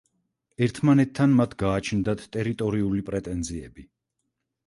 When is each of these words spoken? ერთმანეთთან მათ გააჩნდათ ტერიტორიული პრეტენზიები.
ერთმანეთთან 0.67 1.33
მათ 1.41 1.51
გააჩნდათ 1.59 2.25
ტერიტორიული 2.37 3.05
პრეტენზიები. 3.11 3.87